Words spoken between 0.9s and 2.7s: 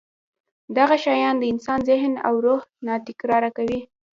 شیان د انسان ذهن او روح